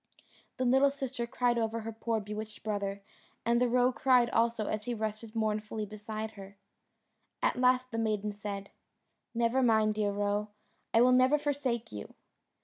[0.57, 3.03] The little sister cried over her poor bewitched brother,
[3.45, 6.57] and the roe cried also as he rested mournfully beside her.
[7.43, 8.71] At last the maiden said,
[9.35, 10.47] "Never mind, dear Roe,
[10.91, 12.15] I will never forsake you."